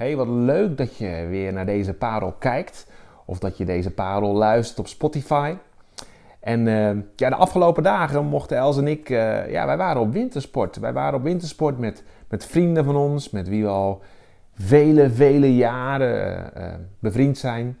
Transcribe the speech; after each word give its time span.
Hey, 0.00 0.16
wat 0.16 0.28
leuk 0.28 0.76
dat 0.76 0.96
je 0.96 1.26
weer 1.28 1.52
naar 1.52 1.66
deze 1.66 1.94
parel 1.94 2.34
kijkt. 2.38 2.86
Of 3.24 3.38
dat 3.38 3.56
je 3.56 3.64
deze 3.64 3.90
parel 3.90 4.32
luistert 4.32 4.78
op 4.78 4.86
Spotify. 4.86 5.54
En 6.40 6.66
uh, 6.66 6.90
ja, 7.16 7.28
de 7.28 7.34
afgelopen 7.34 7.82
dagen 7.82 8.24
mochten 8.24 8.56
Els 8.56 8.78
en 8.78 8.86
ik, 8.88 9.08
uh, 9.08 9.50
ja, 9.50 9.66
wij 9.66 9.76
waren 9.76 10.00
op 10.00 10.12
wintersport. 10.12 10.76
Wij 10.76 10.92
waren 10.92 11.18
op 11.18 11.22
wintersport 11.22 11.78
met, 11.78 12.02
met 12.28 12.46
vrienden 12.46 12.84
van 12.84 12.96
ons, 12.96 13.30
met 13.30 13.48
wie 13.48 13.62
we 13.62 13.68
al 13.68 14.02
vele, 14.54 15.10
vele 15.10 15.56
jaren 15.56 16.50
uh, 16.56 16.64
bevriend 16.98 17.38
zijn. 17.38 17.78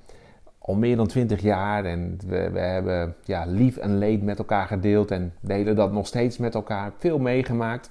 Al 0.58 0.74
meer 0.74 0.96
dan 0.96 1.06
twintig 1.06 1.40
jaar. 1.40 1.84
En 1.84 2.18
we, 2.26 2.50
we 2.50 2.60
hebben 2.60 3.14
ja, 3.24 3.44
lief 3.46 3.76
en 3.76 3.98
leed 3.98 4.22
met 4.22 4.38
elkaar 4.38 4.66
gedeeld 4.66 5.10
en 5.10 5.32
delen 5.40 5.76
dat 5.76 5.92
nog 5.92 6.06
steeds 6.06 6.38
met 6.38 6.54
elkaar. 6.54 6.92
Veel 6.98 7.18
meegemaakt. 7.18 7.90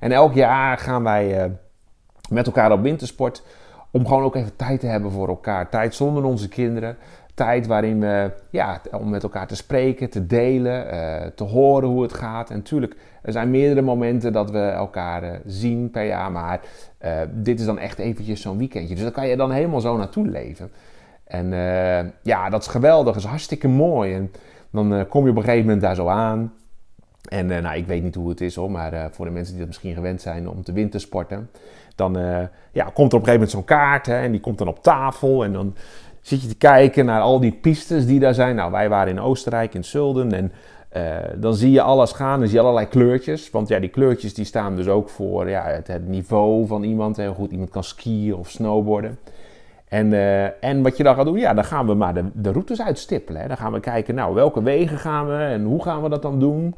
En 0.00 0.12
elk 0.12 0.34
jaar 0.34 0.78
gaan 0.78 1.02
wij 1.02 1.56
met 2.30 2.46
elkaar 2.46 2.72
op 2.72 2.82
wintersport. 2.82 3.42
Om 3.94 4.06
gewoon 4.06 4.22
ook 4.22 4.34
even 4.34 4.56
tijd 4.56 4.80
te 4.80 4.86
hebben 4.86 5.10
voor 5.10 5.28
elkaar. 5.28 5.68
Tijd 5.68 5.94
zonder 5.94 6.24
onze 6.24 6.48
kinderen. 6.48 6.96
Tijd 7.34 7.66
waarin 7.66 8.00
we, 8.00 8.30
ja, 8.50 8.80
om 8.92 9.10
met 9.10 9.22
elkaar 9.22 9.46
te 9.46 9.56
spreken, 9.56 10.10
te 10.10 10.26
delen, 10.26 10.94
uh, 10.94 11.26
te 11.34 11.44
horen 11.44 11.88
hoe 11.88 12.02
het 12.02 12.12
gaat. 12.12 12.50
En 12.50 12.56
natuurlijk, 12.56 12.96
er 13.22 13.32
zijn 13.32 13.50
meerdere 13.50 13.82
momenten 13.82 14.32
dat 14.32 14.50
we 14.50 14.58
elkaar 14.58 15.24
uh, 15.24 15.30
zien 15.46 15.90
per 15.90 16.06
jaar. 16.06 16.32
Maar 16.32 16.60
uh, 17.04 17.10
dit 17.30 17.60
is 17.60 17.66
dan 17.66 17.78
echt 17.78 17.98
eventjes 17.98 18.40
zo'n 18.40 18.58
weekendje. 18.58 18.94
Dus 18.94 19.02
daar 19.02 19.12
kan 19.12 19.28
je 19.28 19.36
dan 19.36 19.50
helemaal 19.50 19.80
zo 19.80 19.96
naartoe 19.96 20.26
leven. 20.26 20.70
En 21.24 21.52
ja, 22.22 22.50
dat 22.50 22.60
is 22.60 22.68
geweldig. 22.68 23.14
Dat 23.14 23.22
is 23.22 23.28
hartstikke 23.28 23.68
mooi. 23.68 24.14
En 24.14 24.32
dan 24.70 25.06
kom 25.08 25.24
je 25.24 25.30
op 25.30 25.36
een 25.36 25.42
gegeven 25.42 25.64
moment 25.64 25.82
daar 25.82 25.94
zo 25.94 26.08
aan. 26.08 26.52
En 27.28 27.46
nou, 27.46 27.76
ik 27.76 27.86
weet 27.86 28.02
niet 28.02 28.14
hoe 28.14 28.28
het 28.28 28.40
is 28.40 28.54
hoor, 28.54 28.70
maar 28.70 29.08
voor 29.12 29.24
de 29.24 29.30
mensen 29.30 29.50
die 29.50 29.58
dat 29.58 29.68
misschien 29.68 29.94
gewend 29.94 30.20
zijn 30.20 30.48
om 30.48 30.62
te 30.62 30.72
wintersporten, 30.72 31.50
dan 31.94 32.18
uh, 32.18 32.38
ja, 32.72 32.84
komt 32.84 33.12
er 33.12 33.18
op 33.18 33.26
een 33.26 33.28
gegeven 33.28 33.32
moment 33.32 33.50
zo'n 33.50 33.64
kaart 33.64 34.06
hè, 34.06 34.16
en 34.16 34.30
die 34.30 34.40
komt 34.40 34.58
dan 34.58 34.68
op 34.68 34.82
tafel. 34.82 35.44
En 35.44 35.52
dan 35.52 35.74
zit 36.20 36.42
je 36.42 36.48
te 36.48 36.56
kijken 36.56 37.04
naar 37.04 37.20
al 37.20 37.40
die 37.40 37.52
pistes 37.52 38.06
die 38.06 38.20
daar 38.20 38.34
zijn. 38.34 38.56
Nou, 38.56 38.70
wij 38.70 38.88
waren 38.88 39.12
in 39.12 39.20
Oostenrijk, 39.20 39.74
in 39.74 39.84
Zulden. 39.84 40.32
En 40.32 40.52
dan 41.40 41.54
zie 41.54 41.70
je 41.70 41.82
alles 41.82 42.12
gaan, 42.12 42.38
dan 42.38 42.48
zie 42.48 42.56
je 42.56 42.62
allerlei 42.62 42.88
kleurtjes. 42.88 43.50
Want 43.50 43.68
ja, 43.68 43.78
die 43.78 43.88
kleurtjes 43.88 44.34
die 44.34 44.44
staan 44.44 44.76
dus 44.76 44.88
ook 44.88 45.08
voor 45.08 45.48
ja, 45.48 45.80
het, 45.84 46.08
niveau 46.08 46.66
van 46.66 46.82
iemand. 46.82 47.16
Heel 47.16 47.34
goed, 47.34 47.50
iemand 47.50 47.70
kan 47.70 47.84
skiën 47.84 48.34
of 48.34 48.50
snowboarden. 48.50 49.18
En, 49.88 50.12
en 50.60 50.82
wat 50.82 50.96
je 50.96 51.02
dan 51.02 51.14
gaat 51.14 51.24
doen, 51.24 51.38
ja, 51.38 51.54
dan 51.54 51.64
gaan 51.64 51.86
we 51.86 51.94
maar 51.94 52.14
de, 52.14 52.24
de 52.32 52.52
routes 52.52 52.82
uitstippelen. 52.82 53.40
Hè. 53.40 53.48
Dan 53.48 53.56
gaan 53.56 53.72
we 53.72 53.80
kijken, 53.80 54.14
nou, 54.14 54.34
welke 54.34 54.62
wegen 54.62 54.98
gaan 54.98 55.26
we 55.26 55.36
en 55.36 55.64
hoe 55.64 55.82
gaan 55.82 56.02
we 56.02 56.08
dat 56.08 56.22
dan 56.22 56.38
doen? 56.38 56.74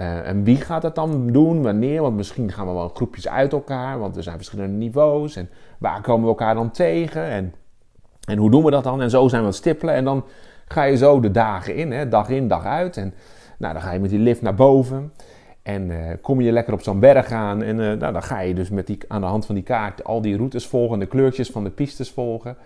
Uh, 0.00 0.28
en 0.28 0.44
wie 0.44 0.56
gaat 0.56 0.82
dat 0.82 0.94
dan 0.94 1.26
doen? 1.26 1.62
Wanneer? 1.62 2.02
Want 2.02 2.16
misschien 2.16 2.52
gaan 2.52 2.66
we 2.66 2.72
wel 2.72 2.88
groepjes 2.88 3.28
uit 3.28 3.52
elkaar, 3.52 3.98
want 3.98 4.16
er 4.16 4.22
zijn 4.22 4.36
verschillende 4.36 4.76
niveaus. 4.76 5.36
En 5.36 5.50
waar 5.78 6.00
komen 6.00 6.22
we 6.22 6.28
elkaar 6.28 6.54
dan 6.54 6.70
tegen? 6.70 7.22
En, 7.22 7.54
en 8.24 8.38
hoe 8.38 8.50
doen 8.50 8.64
we 8.64 8.70
dat 8.70 8.84
dan? 8.84 9.02
En 9.02 9.10
zo 9.10 9.28
zijn 9.28 9.40
we 9.40 9.46
het 9.46 9.56
stippelen. 9.56 9.94
En 9.94 10.04
dan 10.04 10.24
ga 10.68 10.82
je 10.82 10.96
zo 10.96 11.20
de 11.20 11.30
dagen 11.30 11.74
in, 11.74 11.92
hè? 11.92 12.08
dag 12.08 12.28
in, 12.28 12.48
dag 12.48 12.64
uit. 12.64 12.96
En 12.96 13.14
nou, 13.58 13.72
dan 13.72 13.82
ga 13.82 13.92
je 13.92 14.00
met 14.00 14.10
die 14.10 14.18
lift 14.18 14.42
naar 14.42 14.54
boven. 14.54 15.12
En 15.62 15.90
uh, 15.90 15.98
kom 16.20 16.40
je 16.40 16.52
lekker 16.52 16.72
op 16.72 16.82
zo'n 16.82 17.00
berg 17.00 17.32
aan. 17.32 17.62
En 17.62 17.78
uh, 17.78 17.92
nou, 17.92 18.12
dan 18.12 18.22
ga 18.22 18.40
je 18.40 18.54
dus 18.54 18.70
met 18.70 18.86
die, 18.86 18.98
aan 19.08 19.20
de 19.20 19.26
hand 19.26 19.46
van 19.46 19.54
die 19.54 19.64
kaart 19.64 20.04
al 20.04 20.20
die 20.20 20.36
routes 20.36 20.66
volgen, 20.66 20.98
de 20.98 21.06
kleurtjes 21.06 21.50
van 21.50 21.64
de 21.64 21.70
pistes 21.70 22.10
volgen. 22.10 22.56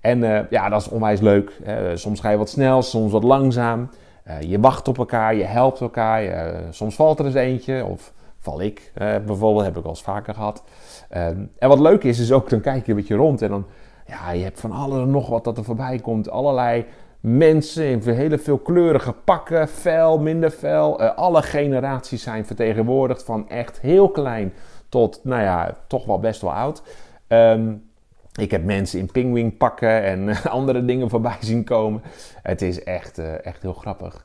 En 0.00 0.46
ja, 0.50 0.68
dat 0.68 0.80
is 0.80 0.88
onwijs 0.88 1.20
leuk. 1.20 1.52
soms 1.94 2.20
ga 2.20 2.30
je 2.30 2.36
wat 2.36 2.48
snel, 2.48 2.82
soms 2.82 3.12
wat 3.12 3.22
langzaam. 3.22 3.88
Uh, 4.26 4.40
je 4.40 4.60
wacht 4.60 4.88
op 4.88 4.98
elkaar, 4.98 5.34
je 5.34 5.44
helpt 5.44 5.80
elkaar. 5.80 6.24
Uh, 6.24 6.58
soms 6.70 6.94
valt 6.94 7.18
er 7.18 7.24
eens 7.24 7.34
eentje, 7.34 7.84
of 7.84 8.12
val 8.38 8.60
ik 8.60 8.92
uh, 8.94 9.16
bijvoorbeeld, 9.26 9.64
heb 9.64 9.76
ik 9.76 9.84
al 9.84 9.90
eens 9.90 10.02
vaker 10.02 10.34
gehad. 10.34 10.62
Ehm, 11.08 11.44
en 11.58 11.68
wat 11.68 11.80
leuk 11.80 12.04
is, 12.04 12.18
is 12.18 12.32
ook 12.32 12.50
dan 12.50 12.60
kijk 12.60 12.84
je 12.84 12.90
een 12.90 12.98
beetje 12.98 13.14
rond 13.14 13.42
en 13.42 13.48
dan, 13.48 13.66
ja, 14.06 14.30
je 14.30 14.42
hebt 14.42 14.60
van 14.60 14.72
alles 14.72 15.06
nog 15.06 15.28
wat 15.28 15.44
dat 15.44 15.58
er 15.58 15.64
voorbij 15.64 15.98
komt. 15.98 16.30
Allerlei 16.30 16.86
mensen 17.20 17.84
in 17.84 18.14
hele 18.14 18.38
veelkleurige 18.38 19.12
pakken, 19.12 19.68
fel, 19.68 20.18
minder 20.18 20.50
fel. 20.50 21.02
alle 21.02 21.42
generaties 21.42 22.22
zijn 22.22 22.46
vertegenwoordigd, 22.46 23.22
van 23.22 23.48
echt 23.48 23.80
heel 23.80 24.10
klein 24.10 24.52
tot, 24.88 25.20
nou 25.22 25.42
ja, 25.42 25.76
toch 25.86 26.04
wel 26.04 26.18
best 26.18 26.40
wel 26.40 26.52
oud. 26.52 26.82
Um, 27.28 27.89
ik 28.34 28.50
heb 28.50 28.64
mensen 28.64 28.98
in 28.98 29.10
pingwing 29.12 29.56
pakken 29.56 30.02
en 30.02 30.42
andere 30.50 30.84
dingen 30.84 31.10
voorbij 31.10 31.36
zien 31.40 31.64
komen. 31.64 32.02
Het 32.42 32.62
is 32.62 32.84
echt, 32.84 33.18
uh, 33.18 33.46
echt 33.46 33.62
heel 33.62 33.72
grappig. 33.72 34.24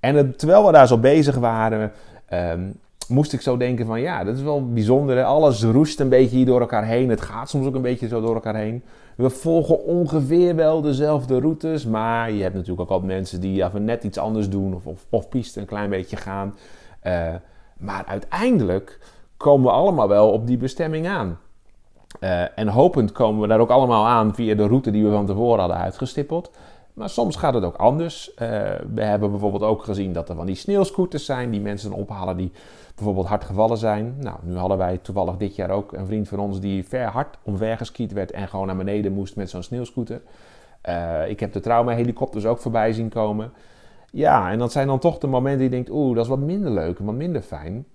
En 0.00 0.36
terwijl 0.36 0.66
we 0.66 0.72
daar 0.72 0.86
zo 0.86 0.98
bezig 0.98 1.36
waren, 1.36 1.92
um, 2.32 2.80
moest 3.08 3.32
ik 3.32 3.40
zo 3.40 3.56
denken 3.56 3.86
van 3.86 4.00
ja, 4.00 4.24
dat 4.24 4.36
is 4.36 4.42
wel 4.42 4.72
bijzonder. 4.72 5.24
Alles 5.24 5.62
roest 5.62 6.00
een 6.00 6.08
beetje 6.08 6.36
hier 6.36 6.46
door 6.46 6.60
elkaar 6.60 6.84
heen. 6.84 7.08
Het 7.08 7.20
gaat 7.20 7.48
soms 7.48 7.66
ook 7.66 7.74
een 7.74 7.82
beetje 7.82 8.08
zo 8.08 8.20
door 8.20 8.34
elkaar 8.34 8.56
heen. 8.56 8.82
We 9.16 9.30
volgen 9.30 9.84
ongeveer 9.84 10.54
wel 10.54 10.80
dezelfde 10.80 11.40
routes, 11.40 11.86
maar 11.86 12.30
je 12.30 12.42
hebt 12.42 12.54
natuurlijk 12.54 12.80
ook 12.80 12.90
altijd 12.90 13.12
mensen 13.12 13.40
die 13.40 13.64
even 13.64 13.84
net 13.84 14.04
iets 14.04 14.18
anders 14.18 14.48
doen 14.48 14.74
of, 14.74 14.86
of, 14.86 15.06
of 15.10 15.26
een 15.32 15.66
klein 15.66 15.90
beetje 15.90 16.16
gaan. 16.16 16.54
Uh, 17.06 17.34
maar 17.78 18.04
uiteindelijk 18.06 18.98
komen 19.36 19.66
we 19.66 19.72
allemaal 19.72 20.08
wel 20.08 20.30
op 20.32 20.46
die 20.46 20.56
bestemming 20.56 21.08
aan. 21.08 21.38
Uh, 22.20 22.58
en 22.58 22.68
hopend 22.68 23.12
komen 23.12 23.40
we 23.40 23.46
daar 23.46 23.60
ook 23.60 23.70
allemaal 23.70 24.06
aan 24.06 24.34
via 24.34 24.54
de 24.54 24.66
route 24.66 24.90
die 24.90 25.04
we 25.04 25.10
van 25.10 25.26
tevoren 25.26 25.58
hadden 25.58 25.76
uitgestippeld. 25.76 26.50
Maar 26.92 27.10
soms 27.10 27.36
gaat 27.36 27.54
het 27.54 27.64
ook 27.64 27.76
anders. 27.76 28.30
Uh, 28.30 28.38
we 28.94 29.02
hebben 29.02 29.30
bijvoorbeeld 29.30 29.62
ook 29.62 29.84
gezien 29.84 30.12
dat 30.12 30.28
er 30.28 30.36
van 30.36 30.46
die 30.46 30.54
sneeuwscooters 30.54 31.24
zijn 31.24 31.50
die 31.50 31.60
mensen 31.60 31.92
ophalen 31.92 32.36
die 32.36 32.52
bijvoorbeeld 32.94 33.26
hard 33.26 33.44
gevallen 33.44 33.76
zijn. 33.76 34.16
Nou, 34.18 34.36
nu 34.42 34.56
hadden 34.56 34.78
wij 34.78 34.98
toevallig 34.98 35.36
dit 35.36 35.56
jaar 35.56 35.70
ook 35.70 35.92
een 35.92 36.06
vriend 36.06 36.28
van 36.28 36.38
ons 36.38 36.60
die 36.60 36.84
ver 36.84 37.06
hard 37.06 37.36
omver 37.42 37.76
geskiet 37.76 38.12
werd 38.12 38.30
en 38.30 38.48
gewoon 38.48 38.66
naar 38.66 38.76
beneden 38.76 39.12
moest 39.12 39.36
met 39.36 39.50
zo'n 39.50 39.62
sneeuwscooter. 39.62 40.22
Uh, 40.88 41.28
ik 41.28 41.40
heb 41.40 41.52
de 41.52 41.60
trauma-helikopters 41.60 42.46
ook 42.46 42.58
voorbij 42.58 42.92
zien 42.92 43.08
komen. 43.08 43.52
Ja, 44.10 44.50
en 44.50 44.58
dat 44.58 44.72
zijn 44.72 44.86
dan 44.86 44.98
toch 44.98 45.18
de 45.18 45.26
momenten 45.26 45.58
die 45.58 45.68
je 45.68 45.74
denkt, 45.74 45.90
oeh, 45.90 46.14
dat 46.14 46.24
is 46.24 46.30
wat 46.30 46.38
minder 46.38 46.70
leuk 46.70 46.98
wat 46.98 47.14
minder 47.14 47.42
fijn. 47.42 47.86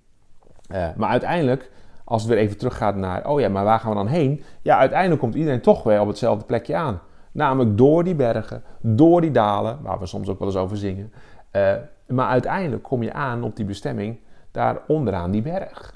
Maar 0.96 1.08
uiteindelijk 1.08 1.70
als 2.04 2.22
het 2.22 2.30
weer 2.30 2.40
even 2.40 2.56
teruggaat 2.56 2.96
naar, 2.96 3.28
oh 3.28 3.40
ja, 3.40 3.48
maar 3.48 3.64
waar 3.64 3.80
gaan 3.80 3.90
we 3.90 3.96
dan 3.96 4.06
heen? 4.06 4.42
Ja, 4.62 4.78
uiteindelijk 4.78 5.20
komt 5.20 5.34
iedereen 5.34 5.60
toch 5.60 5.82
weer 5.82 6.00
op 6.00 6.06
hetzelfde 6.06 6.44
plekje 6.44 6.76
aan. 6.76 7.00
Namelijk 7.32 7.78
door 7.78 8.04
die 8.04 8.14
bergen, 8.14 8.62
door 8.80 9.20
die 9.20 9.30
dalen, 9.30 9.78
waar 9.82 9.98
we 9.98 10.06
soms 10.06 10.28
ook 10.28 10.38
wel 10.38 10.48
eens 10.48 10.56
over 10.56 10.76
zingen. 10.76 11.12
Uh, 11.52 11.72
maar 12.06 12.28
uiteindelijk 12.28 12.82
kom 12.82 13.02
je 13.02 13.12
aan 13.12 13.42
op 13.42 13.56
die 13.56 13.64
bestemming, 13.64 14.18
daar 14.50 14.78
onderaan 14.86 15.30
die 15.30 15.42
berg. 15.42 15.94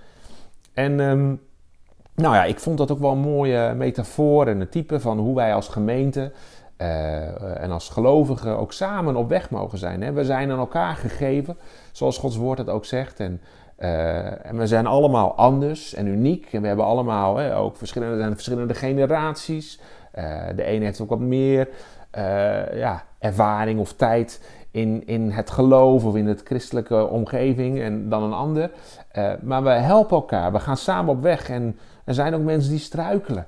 En 0.75 1.01
um, 1.01 1.41
nou 2.15 2.35
ja, 2.35 2.45
ik 2.45 2.59
vond 2.59 2.79
dat 2.79 2.91
ook 2.91 2.99
wel 2.99 3.13
een 3.13 3.19
mooie 3.19 3.75
metafoor 3.75 4.47
en 4.47 4.61
een 4.61 4.69
type 4.69 5.01
van 5.01 5.19
hoe 5.19 5.35
wij 5.35 5.55
als 5.55 5.69
gemeente 5.69 6.33
uh, 6.79 7.63
en 7.63 7.71
als 7.71 7.89
gelovigen 7.89 8.59
ook 8.59 8.73
samen 8.73 9.17
op 9.17 9.29
weg 9.29 9.51
mogen 9.51 9.79
zijn. 9.79 10.03
Hè? 10.03 10.13
We 10.13 10.25
zijn 10.25 10.51
aan 10.51 10.59
elkaar 10.59 10.97
gegeven, 10.97 11.57
zoals 11.93 12.19
Gods 12.19 12.37
woord 12.37 12.59
het 12.59 12.69
ook 12.69 12.85
zegt. 12.85 13.21
En 13.21 13.41
uh, 13.79 14.47
en 14.47 14.59
we 14.59 14.67
zijn 14.67 14.87
allemaal 14.87 15.35
anders 15.35 15.95
en 15.95 16.07
uniek. 16.07 16.53
En 16.53 16.61
we 16.61 16.67
hebben 16.67 16.85
allemaal 16.85 17.37
hè, 17.37 17.57
ook 17.57 17.77
verschillende, 17.77 18.19
zijn 18.19 18.35
verschillende 18.35 18.75
generaties. 18.75 19.81
Uh, 20.19 20.41
de 20.57 20.63
ene 20.63 20.85
heeft 20.85 21.01
ook 21.01 21.09
wat 21.09 21.21
meer 21.21 21.69
uh, 22.19 22.79
ja, 22.79 23.03
ervaring 23.19 23.81
of 23.81 23.93
tijd 23.93 24.49
in, 24.71 25.07
in 25.07 25.31
het 25.31 25.51
geloof 25.51 26.05
of 26.05 26.17
in 26.17 26.27
het 26.27 26.43
christelijke 26.45 27.07
omgeving 27.09 27.81
en 27.81 28.09
dan 28.09 28.23
een 28.23 28.33
ander. 28.33 28.71
maar 29.43 29.63
we 29.63 29.71
helpen 29.71 30.17
elkaar. 30.17 30.53
We 30.53 30.59
gaan 30.61 30.77
samen 30.77 31.15
op 31.15 31.23
weg. 31.23 31.51
En 31.51 31.79
er 32.05 32.15
zijn 32.15 32.35
ook 32.35 32.43
mensen 32.43 32.71
die 32.71 32.81
struikelen. 32.81 33.47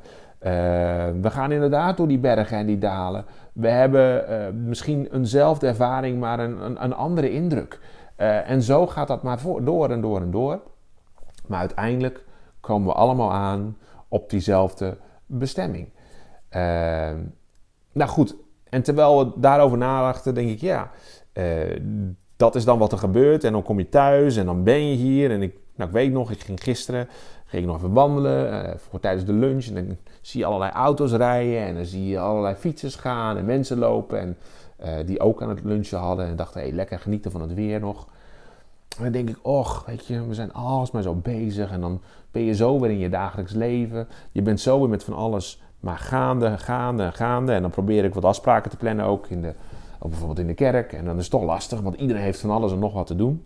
we 1.21 1.31
gaan 1.31 1.53
inderdaad 1.53 1.97
door 1.97 2.09
die 2.09 2.19
bergen 2.19 2.59
en 2.59 2.67
die 2.67 2.78
dalen. 2.78 3.25
We 3.53 3.69
hebben 3.69 4.25
misschien 4.67 5.09
eenzelfde 5.12 5.67
ervaring, 5.67 6.21
maar 6.21 6.38
een, 6.38 6.65
een, 6.65 6.84
een 6.84 6.94
andere 6.94 7.31
indruk. 7.31 7.78
Uh, 8.19 8.51
en 8.51 8.62
zo 8.62 8.87
gaat 8.87 9.09
dat 9.09 9.23
maar 9.23 9.41
voor, 9.41 9.65
door 9.65 9.91
en 9.91 10.01
door 10.01 10.21
en 10.21 10.31
door. 10.31 10.61
Maar 11.47 11.59
uiteindelijk 11.59 12.25
komen 12.61 12.89
we 12.89 12.95
allemaal 12.95 13.33
aan 13.33 13.77
op 14.09 14.31
diezelfde 14.31 14.97
bestemming. 15.27 15.89
Uh, 16.56 17.11
nou 17.93 18.11
goed, 18.11 18.37
en 18.69 18.82
terwijl 18.82 19.19
we 19.19 19.32
daarover 19.41 19.79
nadachten, 19.79 20.35
denk 20.35 20.50
ik, 20.50 20.61
ja, 20.61 20.91
uh, 21.32 21.81
dat 22.37 22.55
is 22.55 22.65
dan 22.65 22.79
wat 22.79 22.93
er 22.93 22.99
gebeurt. 22.99 23.44
En 23.44 23.53
dan 23.53 23.62
kom 23.62 23.79
je 23.79 23.88
thuis 23.88 24.37
en 24.37 24.47
dan 24.47 24.62
ben 24.64 24.88
je 24.91 24.97
hier. 24.97 25.31
En 25.31 25.43
ik, 25.43 25.56
nou, 25.75 25.88
ik 25.88 25.97
weet 25.97 26.12
nog, 26.12 26.31
ik 26.31 26.41
ging 26.41 26.62
gisteren 26.62 27.09
ging 27.49 27.67
nog 27.67 27.76
even 27.76 27.93
wandelen 27.93 28.75
voor 28.79 29.00
tijdens 29.00 29.25
de 29.25 29.32
lunch. 29.32 29.67
En 29.67 29.75
dan 29.75 29.97
zie 30.21 30.41
je 30.41 30.47
allerlei 30.47 30.73
auto's 30.73 31.12
rijden 31.12 31.61
en 31.61 31.75
dan 31.75 31.85
zie 31.85 32.09
je 32.09 32.19
allerlei 32.19 32.55
fietsers 32.55 32.97
gaan 32.97 33.37
en 33.37 33.44
mensen 33.44 33.79
lopen. 33.79 34.21
En 34.21 34.37
uh, 34.84 34.90
die 35.06 35.20
ook 35.20 35.42
aan 35.42 35.48
het 35.48 35.64
lunchen 35.64 35.98
hadden 35.98 36.26
en 36.26 36.36
dachten, 36.36 36.60
hey, 36.60 36.72
lekker 36.72 36.98
genieten 36.98 37.30
van 37.30 37.40
het 37.40 37.54
weer 37.54 37.80
nog. 37.80 38.06
En 38.96 39.02
dan 39.02 39.12
denk 39.12 39.28
ik, 39.28 39.38
och, 39.42 39.84
weet 39.86 40.06
je, 40.06 40.26
we 40.26 40.34
zijn 40.34 40.50
maar 40.92 41.02
zo 41.02 41.14
bezig 41.14 41.70
en 41.70 41.80
dan 41.80 42.00
ben 42.30 42.42
je 42.42 42.54
zo 42.54 42.80
weer 42.80 42.90
in 42.90 42.98
je 42.98 43.08
dagelijks 43.08 43.52
leven. 43.52 44.08
Je 44.32 44.42
bent 44.42 44.60
zo 44.60 44.78
weer 44.80 44.88
met 44.88 45.04
van 45.04 45.14
alles 45.14 45.62
maar 45.80 45.98
gaande, 45.98 46.58
gaande, 46.58 47.12
gaande. 47.12 47.52
En 47.52 47.62
dan 47.62 47.70
probeer 47.70 48.04
ik 48.04 48.14
wat 48.14 48.25
afspraken 48.25 48.70
te 48.70 48.76
plannen 48.76 49.04
ook, 49.04 49.26
in 49.26 49.42
de, 49.42 49.54
ook 49.98 50.10
bijvoorbeeld 50.10 50.38
in 50.38 50.46
de 50.46 50.54
kerk. 50.54 50.92
En 50.92 51.04
dan 51.04 51.16
is 51.16 51.22
het 51.22 51.30
toch 51.30 51.42
lastig, 51.42 51.80
want 51.80 51.96
iedereen 51.96 52.22
heeft 52.22 52.40
van 52.40 52.50
alles 52.50 52.72
en 52.72 52.78
nog 52.78 52.92
wat 52.92 53.06
te 53.06 53.16
doen. 53.16 53.44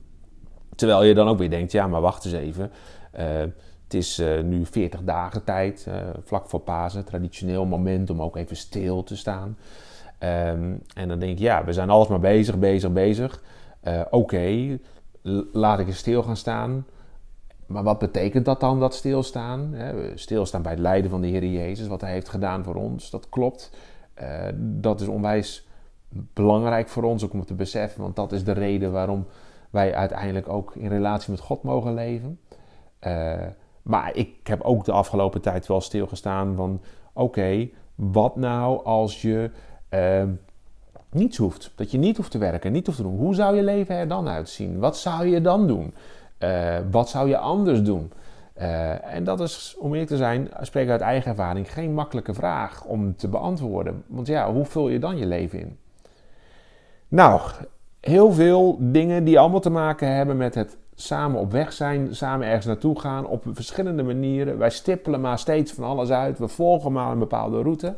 Terwijl 0.75 1.03
je 1.03 1.15
dan 1.15 1.29
ook 1.29 1.39
weer 1.39 1.51
denkt, 1.51 1.73
ja, 1.73 1.87
maar 1.87 2.01
wacht 2.01 2.25
eens 2.25 2.35
even. 2.35 2.71
Uh, 3.19 3.41
Het 3.83 3.95
is 4.01 4.21
uh, 4.21 4.43
nu 4.43 4.67
40 4.67 5.03
dagen 5.03 5.45
tijd, 5.45 5.89
vlak 6.25 6.49
voor 6.49 6.61
Pasen, 6.61 7.05
traditioneel 7.05 7.65
moment 7.65 8.11
om 8.11 8.23
ook 8.23 8.37
even 8.37 8.57
stil 8.57 9.03
te 9.03 9.17
staan. 9.17 9.57
Um, 10.25 10.83
en 10.95 11.09
dan 11.09 11.19
denk 11.19 11.33
ik, 11.33 11.39
ja, 11.39 11.65
we 11.65 11.73
zijn 11.73 11.91
alles 11.91 12.09
maar 12.09 12.21
bezig, 12.21 12.59
bezig, 12.59 12.93
bezig. 12.93 13.43
Uh, 13.85 14.01
Oké, 14.11 14.79
laat 15.53 15.79
ik 15.79 15.87
eens 15.87 15.99
stil 15.99 16.23
gaan 16.23 16.37
staan. 16.37 16.87
Maar 17.67 17.83
wat 17.83 17.99
betekent 17.99 18.45
dat 18.45 18.61
dan, 18.61 18.81
dat 18.81 18.95
stilstaan? 18.95 19.75
Stilstaan 20.15 20.63
bij 20.63 20.73
het 20.73 20.81
lijden 20.81 21.11
van 21.11 21.21
de 21.21 21.27
Heer 21.27 21.45
Jezus, 21.45 21.87
wat 21.87 22.01
Hij 22.01 22.13
heeft 22.13 22.29
gedaan 22.29 22.65
voor 22.65 22.75
ons, 22.75 23.11
dat 23.11 23.29
klopt. 23.29 23.71
dat 24.57 25.01
is 25.01 25.07
onwijs 25.07 25.67
belangrijk 26.33 26.89
voor 26.89 27.03
ons 27.03 27.25
ook 27.25 27.33
om 27.33 27.45
te 27.45 27.55
beseffen, 27.55 28.03
want 28.03 28.17
dat 28.17 28.33
is 28.33 28.45
de 28.45 28.53
reden 28.53 28.93
waarom 28.93 29.27
wij 29.71 29.95
uiteindelijk 29.95 30.49
ook 30.49 30.75
in 30.75 30.89
relatie 30.89 31.31
met 31.31 31.41
God 31.41 31.63
mogen 31.63 31.95
leven. 31.95 32.41
Uh, 33.07 33.35
maar 33.83 34.17
ik 34.17 34.47
heb 34.47 34.61
ook 34.61 34.85
de 34.85 34.93
afgelopen 34.93 35.41
tijd 35.41 35.67
wel 35.67 35.81
stilgestaan 35.81 36.55
van: 36.55 36.81
oké, 37.13 37.69
wat 37.95 38.37
nou 38.37 38.85
als 38.85 39.23
je 39.23 39.51
uh, 39.95 40.23
niets 41.11 41.37
hoeft? 41.37 41.73
Dat 41.75 41.91
je 41.91 41.99
niet 41.99 42.17
hoeft 42.17 42.31
te 42.31 42.39
werken, 42.39 42.73
niet 42.73 42.87
hoeft 42.87 42.99
te 42.99 43.05
doen. 43.05 43.17
Hoe 43.17 43.35
zou 43.35 43.57
je 43.57 43.63
leven 43.63 43.95
er 43.95 44.09
dan 44.09 44.29
uitzien? 44.29 44.79
Wat 44.79 44.97
zou 44.97 45.27
je 45.27 45.41
dan 45.41 45.67
doen? 45.67 45.95
Uh, 46.39 46.77
wat 46.91 47.09
zou 47.09 47.29
je 47.29 47.39
anders 47.39 47.83
doen? 47.83 48.13
Uh, 48.59 49.15
en 49.15 49.25
dat 49.25 49.41
is, 49.41 49.77
om 49.79 49.91
eerlijk 49.91 50.11
te 50.11 50.17
zijn, 50.17 50.51
spreek 50.61 50.89
uit 50.89 51.01
eigen 51.01 51.31
ervaring, 51.31 51.73
geen 51.73 51.95
makkelijke 51.95 52.35
vraag 52.35 52.85
om 52.85 53.17
te 53.17 53.29
beantwoorden. 53.29 54.03
Want 54.07 54.27
ja, 54.27 54.53
hoe 54.53 54.65
vul 54.65 54.89
je 54.89 54.99
dan 54.99 55.19
je 55.19 55.27
leven 55.27 55.61
in? 55.61 55.79
Nou, 57.09 57.41
heel 58.01 58.33
veel 58.33 58.77
dingen 58.81 59.25
die 59.25 59.39
allemaal 59.39 59.61
te 59.61 59.71
maken 59.71 60.15
hebben 60.15 60.37
met 60.37 60.55
het 60.55 60.77
samen 60.95 61.41
op 61.41 61.53
weg 61.53 61.73
zijn, 61.73 62.15
samen 62.15 62.47
ergens 62.47 62.67
naartoe 62.67 63.01
gaan 63.01 63.27
op 63.27 63.45
verschillende 63.53 64.03
manieren. 64.03 64.59
Wij 64.59 64.71
stippelen 64.71 65.21
maar 65.21 65.39
steeds 65.39 65.73
van 65.73 65.85
alles 65.85 66.11
uit, 66.11 66.39
we 66.39 66.49
volgen 66.49 66.93
maar 66.93 67.13
een 67.13 67.19
bepaalde 67.19 67.63
route. 67.63 67.97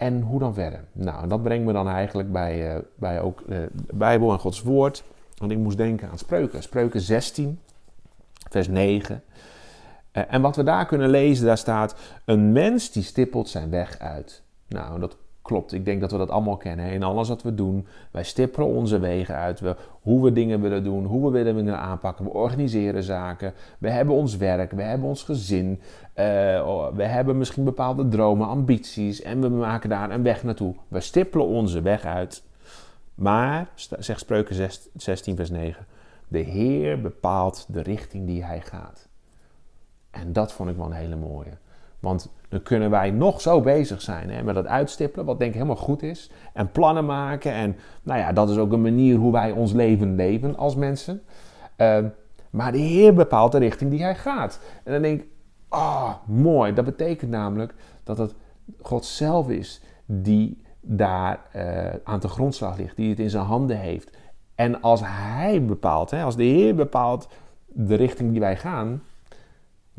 En 0.00 0.20
hoe 0.20 0.38
dan 0.38 0.54
verder? 0.54 0.84
Nou, 0.92 1.28
dat 1.28 1.42
brengt 1.42 1.66
me 1.66 1.72
dan 1.72 1.88
eigenlijk 1.88 2.32
bij, 2.32 2.74
uh, 2.74 2.80
bij 2.94 3.20
ook 3.20 3.42
de 3.46 3.68
Bijbel 3.92 4.32
en 4.32 4.38
Gods 4.38 4.62
Woord. 4.62 5.04
Want 5.36 5.52
ik 5.52 5.58
moest 5.58 5.76
denken 5.76 6.10
aan 6.10 6.18
Spreuken. 6.18 6.62
Spreuken 6.62 7.00
16, 7.00 7.58
vers 8.50 8.68
9. 8.68 9.22
Uh, 10.12 10.22
en 10.28 10.40
wat 10.42 10.56
we 10.56 10.62
daar 10.62 10.86
kunnen 10.86 11.08
lezen, 11.08 11.46
daar 11.46 11.58
staat: 11.58 11.94
Een 12.24 12.52
mens 12.52 12.90
die 12.90 13.02
stippelt 13.02 13.48
zijn 13.48 13.70
weg 13.70 13.98
uit. 13.98 14.42
Nou, 14.68 15.00
dat 15.00 15.16
klopt. 15.50 15.72
Ik 15.72 15.84
denk 15.84 16.00
dat 16.00 16.10
we 16.10 16.18
dat 16.18 16.30
allemaal 16.30 16.56
kennen. 16.56 16.92
In 16.92 17.02
alles 17.02 17.28
wat 17.28 17.42
we 17.42 17.54
doen, 17.54 17.86
wij 18.10 18.24
stippelen 18.24 18.68
onze 18.68 18.98
wegen 18.98 19.34
uit. 19.34 19.60
We, 19.60 19.76
hoe 20.02 20.24
we 20.24 20.32
dingen 20.32 20.60
willen 20.60 20.84
doen, 20.84 21.04
hoe 21.04 21.24
we 21.24 21.30
willen 21.30 21.56
dingen 21.56 21.78
aanpakken. 21.78 22.24
We 22.24 22.30
organiseren 22.30 23.02
zaken. 23.02 23.52
We 23.78 23.90
hebben 23.90 24.14
ons 24.14 24.36
werk, 24.36 24.72
we 24.72 24.82
hebben 24.82 25.08
ons 25.08 25.22
gezin. 25.22 25.68
Uh, 25.70 25.76
we 26.94 27.04
hebben 27.04 27.38
misschien 27.38 27.64
bepaalde 27.64 28.08
dromen, 28.08 28.46
ambities. 28.46 29.22
En 29.22 29.40
we 29.40 29.48
maken 29.48 29.88
daar 29.88 30.10
een 30.10 30.22
weg 30.22 30.42
naartoe. 30.42 30.74
We 30.88 31.00
stippelen 31.00 31.46
onze 31.46 31.82
weg 31.82 32.04
uit. 32.04 32.42
Maar, 33.14 33.68
zegt 33.98 34.20
Spreuken 34.20 34.70
16, 34.94 35.36
vers 35.36 35.50
9. 35.50 35.86
De 36.28 36.38
Heer 36.38 37.00
bepaalt 37.00 37.66
de 37.68 37.80
richting 37.82 38.26
die 38.26 38.44
hij 38.44 38.60
gaat. 38.60 39.08
En 40.10 40.32
dat 40.32 40.52
vond 40.52 40.70
ik 40.70 40.76
wel 40.76 40.86
een 40.86 40.92
hele 40.92 41.16
mooie. 41.16 41.58
Want 42.00 42.30
dan 42.50 42.62
kunnen 42.62 42.90
wij 42.90 43.10
nog 43.10 43.40
zo 43.40 43.60
bezig 43.60 44.00
zijn 44.00 44.30
hè, 44.30 44.42
met 44.42 44.56
het 44.56 44.66
uitstippelen, 44.66 45.26
wat 45.26 45.38
denk 45.38 45.50
ik 45.50 45.56
helemaal 45.56 45.82
goed 45.82 46.02
is. 46.02 46.30
En 46.52 46.70
plannen 46.70 47.06
maken. 47.06 47.52
En 47.52 47.76
nou 48.02 48.18
ja, 48.18 48.32
dat 48.32 48.50
is 48.50 48.56
ook 48.56 48.72
een 48.72 48.82
manier 48.82 49.16
hoe 49.16 49.32
wij 49.32 49.50
ons 49.50 49.72
leven 49.72 50.14
leven 50.14 50.56
als 50.56 50.74
mensen. 50.74 51.22
Uh, 51.76 51.98
maar 52.50 52.72
de 52.72 52.78
Heer 52.78 53.14
bepaalt 53.14 53.52
de 53.52 53.58
richting 53.58 53.90
die 53.90 54.02
hij 54.02 54.14
gaat. 54.14 54.60
En 54.84 54.92
dan 54.92 55.02
denk 55.02 55.20
ik, 55.20 55.26
ah, 55.68 55.80
oh, 55.80 56.14
mooi. 56.26 56.72
Dat 56.72 56.84
betekent 56.84 57.30
namelijk 57.30 57.74
dat 58.04 58.18
het 58.18 58.34
God 58.80 59.04
zelf 59.04 59.48
is 59.48 59.82
die 60.06 60.62
daar 60.80 61.40
uh, 61.56 61.86
aan 62.04 62.20
de 62.20 62.28
grondslag 62.28 62.76
ligt, 62.76 62.96
die 62.96 63.10
het 63.10 63.18
in 63.18 63.30
zijn 63.30 63.44
handen 63.44 63.78
heeft. 63.78 64.16
En 64.54 64.80
als 64.80 65.00
hij 65.04 65.64
bepaalt, 65.64 66.10
hè, 66.10 66.22
als 66.22 66.36
de 66.36 66.44
Heer 66.44 66.74
bepaalt 66.74 67.28
de 67.66 67.94
richting 67.94 68.30
die 68.30 68.40
wij 68.40 68.56
gaan, 68.56 69.02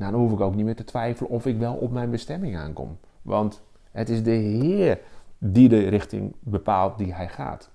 nou, 0.02 0.12
dan 0.12 0.22
hoef 0.22 0.32
ik 0.32 0.40
ook 0.40 0.56
niet 0.56 0.66
meer 0.66 0.76
te 0.76 0.84
twijfelen 0.84 1.32
of 1.32 1.46
ik 1.46 1.58
wel 1.58 1.74
op 1.74 1.92
mijn 1.92 2.10
bestemming 2.10 2.58
aankom. 2.58 2.98
Want 3.22 3.62
het 3.92 4.10
is 4.10 4.24
de 4.24 4.32
Heer 4.32 5.00
die 5.38 5.70
de 5.70 5.88
richting 5.90 6.36
bepaalt 6.40 6.98
die 6.98 7.14
hij 7.14 7.28
gaat. 7.28 7.70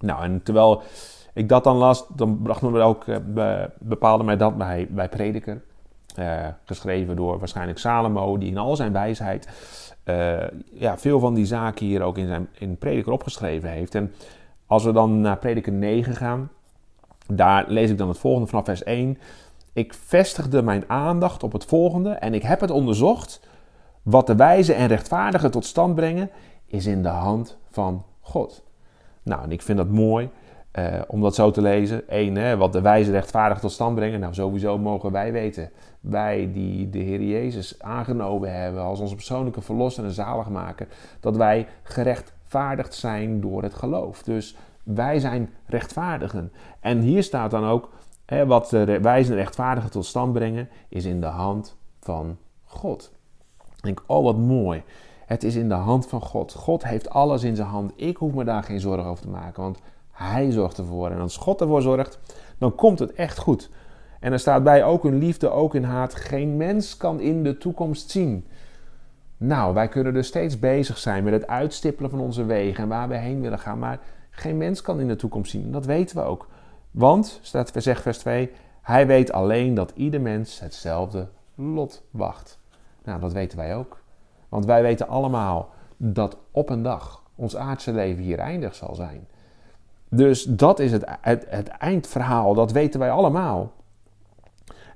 Nou, 0.00 0.22
en 0.22 0.42
terwijl 0.42 0.82
ik 1.32 1.48
dat 1.48 1.64
dan 1.64 1.76
las, 1.76 2.06
dan 2.08 2.42
bracht 2.42 2.62
me 2.62 2.80
ook, 2.80 3.06
uh, 3.06 3.64
bepaalde 3.78 4.24
mij 4.24 4.36
dat 4.36 4.56
bij, 4.56 4.86
bij 4.90 5.08
Prediker. 5.08 5.62
Uh, 6.18 6.46
geschreven 6.64 7.16
door 7.16 7.38
waarschijnlijk 7.38 7.78
Salomo, 7.78 8.38
die 8.38 8.50
in 8.50 8.58
al 8.58 8.76
zijn 8.76 8.92
wijsheid 8.92 9.48
uh, 10.08 10.36
ja, 10.72 10.98
veel 10.98 11.20
van 11.20 11.34
die 11.34 11.46
zaken 11.46 11.86
hier 11.86 12.02
ook 12.02 12.18
in 12.18 12.26
zijn 12.26 12.48
in 12.58 12.76
Prediker 12.76 13.12
opgeschreven 13.12 13.70
heeft. 13.70 13.94
En 13.94 14.14
als 14.66 14.84
we 14.84 14.92
dan 14.92 15.20
naar 15.20 15.38
Prediker 15.38 15.72
9 15.72 16.16
gaan, 16.16 16.50
daar 17.26 17.64
lees 17.68 17.90
ik 17.90 17.98
dan 17.98 18.08
het 18.08 18.18
volgende 18.18 18.48
vanaf 18.48 18.64
vers 18.64 18.82
1. 18.82 19.18
Ik 19.72 19.94
vestigde 19.94 20.62
mijn 20.62 20.84
aandacht 20.86 21.42
op 21.42 21.52
het 21.52 21.64
volgende 21.64 22.10
en 22.10 22.34
ik 22.34 22.42
heb 22.42 22.60
het 22.60 22.70
onderzocht. 22.70 23.40
Wat 24.02 24.26
de 24.26 24.36
wijze 24.36 24.72
en 24.72 24.86
rechtvaardige 24.86 25.48
tot 25.48 25.64
stand 25.64 25.94
brengen, 25.94 26.30
is 26.66 26.86
in 26.86 27.02
de 27.02 27.08
hand 27.08 27.58
van 27.70 28.04
God. 28.20 28.64
Nou, 29.22 29.42
en 29.42 29.52
ik 29.52 29.62
vind 29.62 29.78
dat 29.78 29.88
mooi 29.88 30.30
eh, 30.70 31.00
om 31.06 31.20
dat 31.20 31.34
zo 31.34 31.50
te 31.50 31.62
lezen. 31.62 32.02
Eén, 32.06 32.36
hè, 32.36 32.56
wat 32.56 32.72
de 32.72 32.80
wijze 32.80 33.10
rechtvaardige 33.10 33.60
tot 33.60 33.72
stand 33.72 33.94
brengen. 33.94 34.20
Nou, 34.20 34.34
sowieso 34.34 34.78
mogen 34.78 35.12
wij 35.12 35.32
weten, 35.32 35.70
wij 36.00 36.50
die 36.52 36.90
de 36.90 36.98
Heer 36.98 37.22
Jezus 37.22 37.82
aangenomen 37.82 38.60
hebben 38.60 38.82
als 38.82 39.00
onze 39.00 39.14
persoonlijke 39.14 39.60
verlosser 39.60 40.04
en 40.04 40.10
zaligmaker, 40.10 40.86
dat 41.20 41.36
wij 41.36 41.66
gerechtvaardigd 41.82 42.94
zijn 42.94 43.40
door 43.40 43.62
het 43.62 43.74
geloof. 43.74 44.22
Dus 44.22 44.56
wij 44.82 45.18
zijn 45.18 45.50
rechtvaardigen. 45.66 46.52
En 46.80 46.98
hier 46.98 47.22
staat 47.22 47.50
dan 47.50 47.64
ook 47.64 47.90
wat 48.46 48.70
de 48.70 49.00
wijze 49.00 49.46
en 49.56 49.90
tot 49.90 50.06
stand 50.06 50.32
brengen, 50.32 50.68
is 50.88 51.04
in 51.04 51.20
de 51.20 51.26
hand 51.26 51.76
van 52.00 52.36
God. 52.64 53.12
Ik 53.76 53.82
denk, 53.82 54.02
oh 54.06 54.24
wat 54.24 54.36
mooi. 54.36 54.82
Het 55.26 55.44
is 55.44 55.54
in 55.54 55.68
de 55.68 55.74
hand 55.74 56.06
van 56.06 56.20
God. 56.20 56.52
God 56.52 56.84
heeft 56.84 57.10
alles 57.10 57.42
in 57.42 57.56
zijn 57.56 57.68
hand. 57.68 57.92
Ik 57.96 58.16
hoef 58.16 58.32
me 58.32 58.44
daar 58.44 58.62
geen 58.62 58.80
zorgen 58.80 59.04
over 59.04 59.22
te 59.22 59.30
maken, 59.30 59.62
want 59.62 59.78
Hij 60.10 60.50
zorgt 60.50 60.78
ervoor. 60.78 61.10
En 61.10 61.20
als 61.20 61.36
God 61.36 61.60
ervoor 61.60 61.82
zorgt, 61.82 62.18
dan 62.58 62.74
komt 62.74 62.98
het 62.98 63.12
echt 63.12 63.38
goed. 63.38 63.70
En 64.20 64.32
er 64.32 64.38
staat 64.38 64.64
bij 64.64 64.84
ook 64.84 65.04
in 65.04 65.18
liefde, 65.18 65.50
ook 65.50 65.74
in 65.74 65.84
haat. 65.84 66.14
Geen 66.14 66.56
mens 66.56 66.96
kan 66.96 67.20
in 67.20 67.42
de 67.42 67.58
toekomst 67.58 68.10
zien. 68.10 68.46
Nou, 69.36 69.74
wij 69.74 69.88
kunnen 69.88 70.14
dus 70.14 70.26
steeds 70.26 70.58
bezig 70.58 70.98
zijn 70.98 71.24
met 71.24 71.32
het 71.32 71.46
uitstippelen 71.46 72.10
van 72.10 72.20
onze 72.20 72.44
wegen 72.44 72.82
en 72.82 72.88
waar 72.88 73.08
we 73.08 73.16
heen 73.16 73.40
willen 73.40 73.58
gaan. 73.58 73.78
Maar 73.78 74.00
geen 74.30 74.56
mens 74.56 74.82
kan 74.82 75.00
in 75.00 75.08
de 75.08 75.16
toekomst 75.16 75.50
zien. 75.50 75.72
Dat 75.72 75.86
weten 75.86 76.16
we 76.16 76.22
ook. 76.22 76.48
Want, 76.90 77.38
staat, 77.42 77.72
zegt 77.76 78.02
vers 78.02 78.18
2, 78.18 78.50
hij 78.82 79.06
weet 79.06 79.32
alleen 79.32 79.74
dat 79.74 79.92
ieder 79.94 80.20
mens 80.20 80.60
hetzelfde 80.60 81.28
lot 81.54 82.02
wacht. 82.10 82.58
Nou, 83.04 83.20
dat 83.20 83.32
weten 83.32 83.58
wij 83.58 83.76
ook. 83.76 84.02
Want 84.48 84.64
wij 84.64 84.82
weten 84.82 85.08
allemaal 85.08 85.70
dat 85.96 86.36
op 86.50 86.70
een 86.70 86.82
dag 86.82 87.22
ons 87.34 87.56
aardse 87.56 87.92
leven 87.92 88.22
hier 88.22 88.38
eindig 88.38 88.74
zal 88.74 88.94
zijn. 88.94 89.26
Dus 90.08 90.44
dat 90.44 90.78
is 90.78 90.92
het, 90.92 91.04
het, 91.20 91.68
eindverhaal, 91.68 92.54
dat 92.54 92.72
weten 92.72 93.00
wij 93.00 93.10
allemaal. 93.10 93.72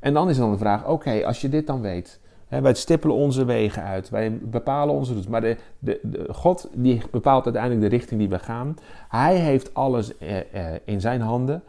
En 0.01 0.15
dan 0.15 0.29
is 0.29 0.37
dan 0.37 0.51
de 0.51 0.59
vraag, 0.59 0.87
oké, 0.87 1.27
als 1.27 1.41
je 1.41 1.49
dit 1.49 1.67
dan 1.67 1.81
weet, 1.81 2.21
hè, 2.49 2.61
wij 2.61 2.75
stippelen 2.75 3.17
onze 3.17 3.45
wegen 3.45 3.83
uit, 3.83 4.11
wij 4.11 4.39
bepalen 4.39 4.95
onze 4.95 5.11
routes, 5.11 5.31
maar 5.31 5.41
de, 5.41 5.57
de, 5.79 6.29
God 6.31 6.69
die 6.75 7.03
bepaalt 7.11 7.45
uiteindelijk 7.45 7.83
de 7.83 7.97
richting 7.97 8.21
die 8.21 8.29
we 8.29 8.39
gaan. 8.39 8.77
Hij 9.09 9.37
heeft 9.37 9.75
alles 9.75 10.19
eh, 10.19 10.39
eh, 10.39 10.81
in 10.85 11.01
zijn 11.01 11.21
handen. 11.21 11.63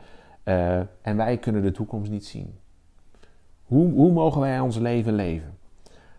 Uh, 0.45 0.77
en 1.01 1.17
wij 1.17 1.37
kunnen 1.37 1.61
de 1.61 1.71
toekomst 1.71 2.11
niet 2.11 2.25
zien. 2.25 2.55
Hoe, 3.63 3.91
hoe 3.91 4.11
mogen 4.11 4.41
wij 4.41 4.59
ons 4.59 4.77
leven 4.77 5.13
leven? 5.13 5.57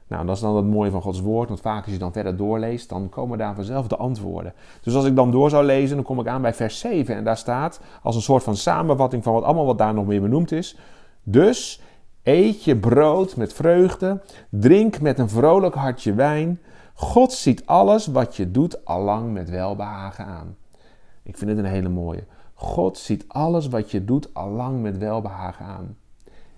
Nou, 0.07 0.27
dat 0.27 0.35
is 0.35 0.43
dan 0.43 0.57
het 0.57 0.67
mooie 0.67 0.91
van 0.91 1.03
Gods 1.03 1.21
woord, 1.21 1.49
want 1.49 1.61
vaak 1.61 1.85
als 1.85 1.93
je 1.93 1.99
dan 1.99 2.13
verder 2.13 2.37
doorleest, 2.37 2.89
dan 2.89 3.09
komen 3.09 3.39
daar 3.39 3.55
vanzelf 3.55 3.87
de 3.87 3.97
antwoorden. 3.97 4.53
Dus 4.83 4.95
als 4.95 5.05
ik 5.05 5.17
dan 5.17 5.31
door 5.31 5.51
zou 5.51 5.65
lezen, 5.65 5.97
dan 5.97 6.05
kom 6.05 6.21
ik 6.21 6.27
aan 6.27 6.43
bij 6.43 6.55
vers 6.55 6.79
7 6.79 7.17
en 7.17 7.25
daar 7.25 7.37
staat, 7.37 7.81
als 8.03 8.17
een 8.17 8.23
soort 8.23 8.43
van 8.43 8.57
samenvatting 8.57 9.23
van 9.23 9.33
wat 9.33 9.43
allemaal 9.43 9.67
wat 9.67 9.79
daar 9.79 9.95
nog 9.95 10.07
meer 10.07 10.21
benoemd 10.21 10.53
is. 10.53 10.79
Dus 11.23 11.81
eet 12.23 12.65
je 12.65 12.77
brood 12.77 13.37
met 13.37 13.53
vreugde, 13.53 14.23
drink 14.49 15.01
met 15.01 15.19
een 15.19 15.29
vrolijk 15.29 15.75
hartje 15.75 16.15
wijn. 16.15 16.61
God 16.95 17.33
ziet 17.33 17.67
alles 17.67 18.07
wat 18.07 18.37
je 18.37 18.51
doet 18.51 18.85
allang 18.85 19.33
met 19.33 19.51
welbehagen 19.51 20.25
aan. 20.25 20.57
Ik 21.23 21.37
vind 21.39 21.51
het 21.51 21.59
een 21.59 21.65
hele 21.65 21.89
mooie. 21.89 22.25
God 22.65 22.99
ziet 22.99 23.25
alles 23.29 23.69
wat 23.69 23.91
je 23.91 24.05
doet 24.05 24.35
allang 24.35 24.83
met 24.83 24.99
welbehagen 24.99 25.65
aan. 25.65 25.97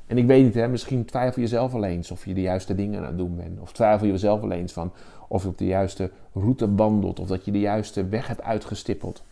En 0.06 0.18
ik 0.18 0.26
weet 0.26 0.44
niet, 0.44 0.54
hè, 0.54 0.68
misschien 0.68 1.04
twijfel 1.04 1.42
je 1.42 1.48
zelf 1.48 1.72
wel 1.72 1.84
eens 1.84 2.10
of 2.10 2.25
je 2.25 2.34
de 2.34 2.40
juiste 2.40 2.75
dingen 2.75 3.00
aan 3.00 3.06
het 3.06 3.18
doen 3.18 3.36
bent. 3.36 3.60
Of 3.60 3.72
twijfel 3.72 4.06
je 4.06 4.18
zelf 4.18 4.40
wel 4.40 4.50
eens 4.50 4.72
van 4.72 4.92
of 5.28 5.42
je 5.42 5.48
op 5.48 5.58
de 5.58 5.66
juiste 5.66 6.10
route 6.32 6.75
wandelt. 6.75 7.20
Of 7.20 7.28
dat 7.28 7.44
je 7.44 7.50
de 7.50 7.60
juiste 7.60 8.08
weg 8.08 8.26
hebt 8.26 8.42
uitgestippeld. 8.42 9.22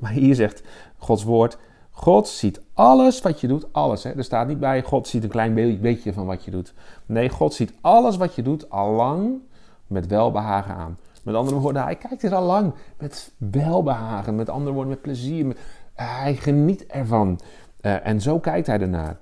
Maar 0.00 0.10
hier 0.10 0.34
zegt 0.34 0.62
Gods 0.98 1.24
woord, 1.24 1.58
God 1.90 2.28
ziet 2.28 2.60
alles 2.74 3.20
wat 3.20 3.40
je 3.40 3.46
doet, 3.46 3.72
alles. 3.72 4.02
Hè? 4.02 4.10
Er 4.10 4.24
staat 4.24 4.48
niet 4.48 4.60
bij, 4.60 4.82
God 4.82 5.08
ziet 5.08 5.22
een 5.22 5.28
klein 5.28 5.54
beetje 5.80 6.12
van 6.12 6.26
wat 6.26 6.44
je 6.44 6.50
doet. 6.50 6.74
Nee, 7.06 7.28
God 7.28 7.54
ziet 7.54 7.72
alles 7.80 8.16
wat 8.16 8.34
je 8.34 8.42
doet 8.42 8.70
al 8.70 8.90
lang 8.90 9.40
met 9.86 10.06
welbehagen 10.06 10.74
aan. 10.74 10.98
Met 11.22 11.34
andere 11.34 11.56
woorden, 11.56 11.82
hij 11.82 11.96
kijkt 11.96 12.22
er 12.22 12.34
al 12.34 12.44
lang 12.44 12.72
met 12.98 13.32
welbehagen, 13.36 14.34
met 14.34 14.48
andere 14.48 14.72
woorden, 14.72 14.92
met 14.92 15.02
plezier. 15.02 15.46
Met, 15.46 15.58
hij 16.02 16.34
geniet 16.34 16.86
ervan. 16.86 17.40
Uh, 17.80 18.06
en 18.06 18.20
zo 18.20 18.38
kijkt 18.38 18.66
hij 18.66 18.80
ernaar. 18.80 19.16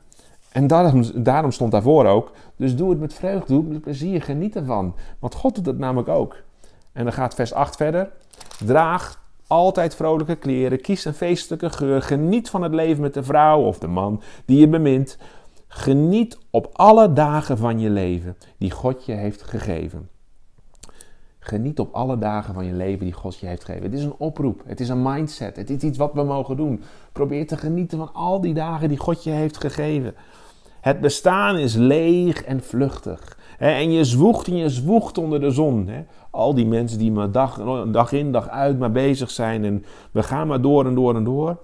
En 0.52 0.66
daarom, 0.66 1.04
daarom 1.14 1.50
stond 1.50 1.72
daarvoor 1.72 2.06
ook, 2.06 2.32
dus 2.56 2.76
doe 2.76 2.90
het 2.90 3.00
met 3.00 3.14
vreugde, 3.14 3.46
doe 3.46 3.62
het 3.62 3.72
met 3.72 3.80
plezier, 3.80 4.22
geniet 4.22 4.56
ervan. 4.56 4.94
Want 5.18 5.34
God 5.34 5.54
doet 5.54 5.66
het 5.66 5.78
namelijk 5.78 6.08
ook. 6.08 6.36
En 6.92 7.04
dan 7.04 7.12
gaat 7.12 7.34
vers 7.34 7.52
8 7.52 7.76
verder. 7.76 8.10
Draag 8.64 9.24
altijd 9.46 9.94
vrolijke 9.94 10.36
kleren, 10.36 10.80
kies 10.80 11.04
een 11.04 11.14
feestelijke 11.14 11.70
geur, 11.70 12.02
geniet 12.02 12.50
van 12.50 12.62
het 12.62 12.74
leven 12.74 13.02
met 13.02 13.14
de 13.14 13.22
vrouw 13.22 13.60
of 13.62 13.78
de 13.78 13.86
man 13.86 14.22
die 14.44 14.58
je 14.58 14.68
bemint. 14.68 15.18
Geniet 15.68 16.38
op 16.50 16.68
alle 16.72 17.12
dagen 17.12 17.58
van 17.58 17.80
je 17.80 17.90
leven 17.90 18.36
die 18.58 18.70
God 18.70 19.04
je 19.04 19.12
heeft 19.12 19.42
gegeven. 19.42 20.08
Geniet 21.46 21.78
op 21.78 21.94
alle 21.94 22.18
dagen 22.18 22.54
van 22.54 22.64
je 22.64 22.72
leven 22.72 23.04
die 23.04 23.12
God 23.12 23.38
je 23.38 23.46
heeft 23.46 23.64
gegeven. 23.64 23.84
Het 23.84 23.98
is 23.98 24.04
een 24.04 24.14
oproep, 24.18 24.62
het 24.64 24.80
is 24.80 24.88
een 24.88 25.02
mindset, 25.02 25.56
het 25.56 25.70
is 25.70 25.82
iets 25.82 25.98
wat 25.98 26.12
we 26.12 26.22
mogen 26.22 26.56
doen. 26.56 26.82
Probeer 27.12 27.46
te 27.46 27.56
genieten 27.56 27.98
van 27.98 28.10
al 28.12 28.40
die 28.40 28.54
dagen 28.54 28.88
die 28.88 28.98
God 28.98 29.24
je 29.24 29.30
heeft 29.30 29.56
gegeven. 29.56 30.14
Het 30.80 31.00
bestaan 31.00 31.58
is 31.58 31.74
leeg 31.74 32.44
en 32.44 32.62
vluchtig. 32.62 33.38
En 33.58 33.92
je 33.92 34.04
zwoegt 34.04 34.46
en 34.46 34.56
je 34.56 34.68
zwoegt 34.68 35.18
onder 35.18 35.40
de 35.40 35.50
zon. 35.50 35.90
Al 36.30 36.54
die 36.54 36.66
mensen 36.66 36.98
die 36.98 37.12
maar 37.12 37.30
dag, 37.30 37.60
dag 37.90 38.12
in, 38.12 38.32
dag 38.32 38.48
uit 38.48 38.78
maar 38.78 38.92
bezig 38.92 39.30
zijn. 39.30 39.64
En 39.64 39.84
we 40.10 40.22
gaan 40.22 40.46
maar 40.46 40.60
door 40.60 40.86
en 40.86 40.94
door 40.94 41.14
en 41.14 41.24
door. 41.24 41.58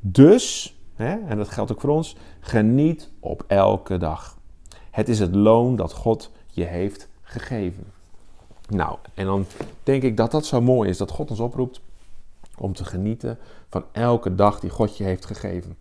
Dus, 0.00 0.76
en 0.96 1.36
dat 1.36 1.48
geldt 1.48 1.72
ook 1.72 1.80
voor 1.80 1.90
ons, 1.90 2.16
geniet 2.40 3.10
op 3.20 3.44
elke 3.46 3.96
dag. 3.96 4.38
Het 4.90 5.08
is 5.08 5.18
het 5.18 5.34
loon 5.34 5.76
dat 5.76 5.92
God 5.92 6.30
je 6.46 6.64
heeft 6.64 7.08
gegeven. 7.22 8.01
Nou, 8.74 8.98
en 9.14 9.26
dan 9.26 9.44
denk 9.82 10.02
ik 10.02 10.16
dat 10.16 10.30
dat 10.30 10.46
zo 10.46 10.60
mooi 10.60 10.88
is, 10.88 10.98
dat 10.98 11.10
God 11.10 11.30
ons 11.30 11.40
oproept 11.40 11.80
om 12.58 12.72
te 12.72 12.84
genieten 12.84 13.38
van 13.68 13.84
elke 13.92 14.34
dag 14.34 14.60
die 14.60 14.70
God 14.70 14.96
je 14.96 15.04
heeft 15.04 15.24
gegeven. 15.24 15.76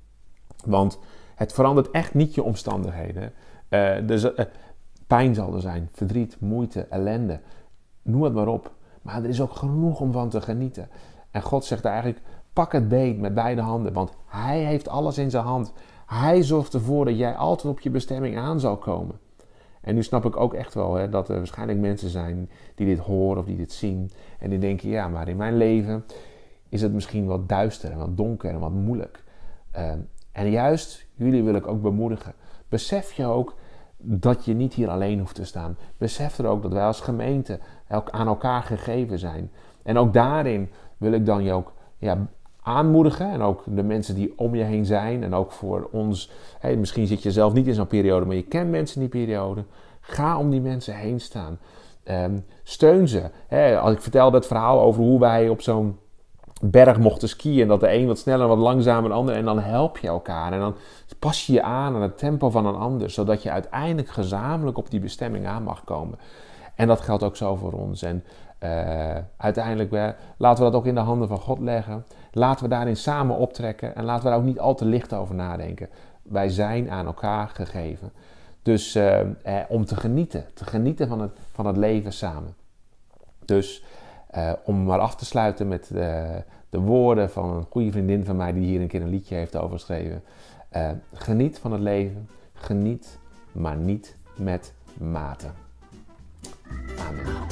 Want 0.65 0.99
het 1.35 1.53
verandert 1.53 1.91
echt 1.91 2.13
niet 2.13 2.35
je 2.35 2.43
omstandigheden. 2.43 3.33
Uh, 3.69 4.07
dus, 4.07 4.23
uh, 4.23 4.31
pijn 5.07 5.35
zal 5.35 5.53
er 5.55 5.61
zijn, 5.61 5.89
verdriet, 5.91 6.39
moeite, 6.39 6.81
ellende. 6.81 7.39
Noem 8.01 8.23
het 8.23 8.33
maar 8.33 8.47
op. 8.47 8.71
Maar 9.01 9.23
er 9.23 9.29
is 9.29 9.41
ook 9.41 9.55
genoeg 9.55 9.99
om 9.99 10.11
van 10.11 10.29
te 10.29 10.41
genieten. 10.41 10.89
En 11.31 11.41
God 11.41 11.65
zegt 11.65 11.85
eigenlijk: 11.85 12.21
pak 12.53 12.71
het 12.71 12.87
beet 12.87 13.19
met 13.19 13.33
beide 13.33 13.61
handen, 13.61 13.93
want 13.93 14.11
Hij 14.25 14.59
heeft 14.59 14.87
alles 14.87 15.17
in 15.17 15.29
zijn 15.29 15.43
hand. 15.43 15.73
Hij 16.05 16.43
zorgt 16.43 16.73
ervoor 16.73 17.05
dat 17.05 17.17
jij 17.17 17.35
altijd 17.35 17.73
op 17.73 17.79
je 17.79 17.89
bestemming 17.89 18.37
aan 18.37 18.59
zal 18.59 18.77
komen. 18.77 19.19
En 19.81 19.95
nu 19.95 20.03
snap 20.03 20.25
ik 20.25 20.37
ook 20.37 20.53
echt 20.53 20.73
wel 20.73 20.95
hè, 20.95 21.09
dat 21.09 21.29
er 21.29 21.35
waarschijnlijk 21.35 21.79
mensen 21.79 22.09
zijn 22.09 22.49
die 22.75 22.85
dit 22.85 22.99
horen 22.99 23.37
of 23.37 23.45
die 23.45 23.57
dit 23.57 23.71
zien. 23.71 24.11
En 24.39 24.49
die 24.49 24.59
denken: 24.59 24.89
ja, 24.89 25.07
maar 25.07 25.27
in 25.27 25.37
mijn 25.37 25.57
leven 25.57 26.05
is 26.69 26.81
het 26.81 26.93
misschien 26.93 27.25
wat 27.25 27.49
duister 27.49 27.91
en 27.91 27.97
wat 27.97 28.17
donker 28.17 28.49
en 28.49 28.59
wat 28.59 28.71
moeilijk. 28.71 29.23
Uh, 29.75 29.91
en 30.31 30.49
juist 30.49 31.07
jullie 31.13 31.43
wil 31.43 31.55
ik 31.55 31.67
ook 31.67 31.81
bemoedigen. 31.81 32.33
Besef 32.69 33.11
je 33.11 33.25
ook 33.25 33.55
dat 33.97 34.45
je 34.45 34.53
niet 34.53 34.73
hier 34.73 34.89
alleen 34.89 35.19
hoeft 35.19 35.35
te 35.35 35.45
staan. 35.45 35.77
Besef 35.97 36.37
er 36.37 36.45
ook 36.45 36.61
dat 36.61 36.71
wij 36.71 36.85
als 36.85 37.01
gemeente 37.01 37.59
aan 37.87 38.27
elkaar 38.27 38.63
gegeven 38.63 39.19
zijn. 39.19 39.51
En 39.83 39.97
ook 39.97 40.13
daarin 40.13 40.69
wil 40.97 41.11
ik 41.11 41.25
dan 41.25 41.43
je 41.43 41.53
ook 41.53 41.73
ja, 41.97 42.27
aanmoedigen. 42.61 43.31
En 43.31 43.41
ook 43.41 43.63
de 43.65 43.83
mensen 43.83 44.15
die 44.15 44.33
om 44.37 44.55
je 44.55 44.63
heen 44.63 44.85
zijn. 44.85 45.23
En 45.23 45.33
ook 45.33 45.51
voor 45.51 45.89
ons. 45.91 46.31
Misschien 46.77 47.07
zit 47.07 47.23
je 47.23 47.31
zelf 47.31 47.53
niet 47.53 47.67
in 47.67 47.73
zo'n 47.73 47.87
periode, 47.87 48.25
maar 48.25 48.35
je 48.35 48.47
kent 48.47 48.69
mensen 48.69 49.01
in 49.01 49.09
die 49.09 49.19
periode. 49.25 49.63
Ga 49.99 50.37
om 50.37 50.49
die 50.49 50.61
mensen 50.61 50.95
heen 50.95 51.19
staan. 51.19 51.59
Um, 52.03 52.45
steun 52.63 53.07
ze. 53.07 53.29
als 53.81 53.93
ik 53.93 54.01
vertelde 54.01 54.37
het 54.37 54.47
verhaal 54.47 54.81
over 54.81 55.03
hoe 55.03 55.19
wij 55.19 55.49
op 55.49 55.61
zo'n 55.61 55.97
berg 56.61 56.99
mochten 56.99 57.29
skiën. 57.29 57.67
Dat 57.67 57.79
de 57.79 57.93
een 57.93 58.07
wat 58.07 58.19
sneller, 58.19 58.47
wat 58.47 58.57
langzamer, 58.57 59.09
de 59.09 59.15
ander. 59.15 59.35
En 59.35 59.45
dan 59.45 59.59
help 59.59 59.97
je 59.97 60.07
elkaar. 60.07 60.53
En 60.53 60.59
dan 60.59 60.75
pas 61.19 61.45
je 61.45 61.53
je 61.53 61.61
aan 61.61 61.95
aan 61.95 62.01
het 62.01 62.17
tempo 62.17 62.49
van 62.49 62.65
een 62.65 62.75
ander. 62.75 63.09
Zodat 63.09 63.43
je 63.43 63.51
uiteindelijk 63.51 64.09
gezamenlijk 64.09 64.77
op 64.77 64.89
die 64.89 64.99
bestemming 64.99 65.47
aan 65.47 65.63
mag 65.63 65.83
komen. 65.83 66.19
En 66.75 66.87
dat 66.87 67.01
geldt 67.01 67.23
ook 67.23 67.35
zo 67.35 67.55
voor 67.55 67.71
ons. 67.71 68.01
En 68.01 68.23
uh, 68.63 69.17
uiteindelijk 69.37 70.15
laten 70.37 70.63
we 70.63 70.71
dat 70.71 70.79
ook 70.79 70.85
in 70.85 70.95
de 70.95 71.01
handen 71.01 71.27
van 71.27 71.39
God 71.39 71.59
leggen. 71.59 72.05
Laten 72.31 72.63
we 72.63 72.69
daarin 72.69 72.95
samen 72.95 73.35
optrekken. 73.35 73.95
En 73.95 74.03
laten 74.03 74.23
we 74.23 74.29
daar 74.29 74.39
ook 74.39 74.45
niet 74.45 74.59
al 74.59 74.75
te 74.75 74.85
licht 74.85 75.13
over 75.13 75.35
nadenken. 75.35 75.89
Wij 76.21 76.49
zijn 76.49 76.91
aan 76.91 77.05
elkaar 77.05 77.47
gegeven. 77.47 78.11
Dus 78.61 78.95
uh, 78.95 79.19
om 79.69 79.85
te 79.85 79.95
genieten. 79.95 80.45
Te 80.53 80.65
genieten 80.65 81.07
van 81.07 81.21
het, 81.21 81.31
van 81.51 81.65
het 81.65 81.77
leven 81.77 82.13
samen. 82.13 82.55
Dus 83.45 83.83
om 84.63 84.83
maar 84.83 84.99
af 84.99 85.15
te 85.15 85.25
sluiten 85.25 85.67
met 85.67 85.87
de, 85.87 86.43
de, 86.69 86.79
woorden 86.79 87.29
van 87.29 87.49
een 87.49 87.65
goede 87.69 87.91
vriendin 87.91 88.25
van 88.25 88.35
mij 88.35 88.53
die 88.53 88.63
hier 88.63 88.81
een 88.81 88.87
keer 88.87 89.01
een 89.01 89.09
liedje 89.09 89.35
heeft 89.35 89.55
overgeschreven. 89.55 90.23
Geniet 91.13 91.59
van 91.59 91.71
het 91.71 91.81
leven, 91.81 92.29
geniet, 92.53 93.19
maar 93.51 93.77
niet 93.77 94.15
met 94.35 94.73
mate. 94.97 95.47
Amen. 97.07 97.50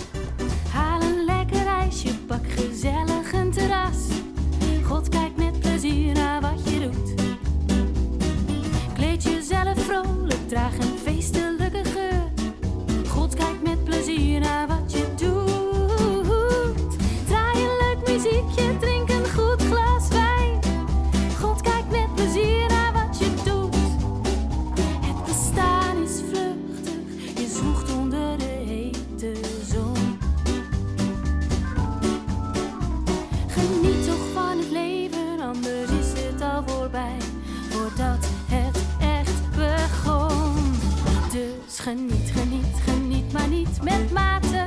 Geniet, 41.89 42.31
geniet, 42.31 42.75
geniet, 42.86 43.34
maar 43.34 43.48
niet 43.48 43.84
met 43.84 44.12
mate. 44.12 44.65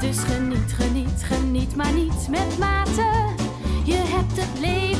Dus 0.00 0.18
geniet, 0.18 0.72
geniet, 0.72 1.22
geniet, 1.22 1.76
maar 1.76 1.92
niet 1.92 2.28
met 2.30 2.58
mate. 2.58 3.10
Je 3.84 3.96
hebt 3.96 4.36
het 4.36 4.60
leven 4.60 4.97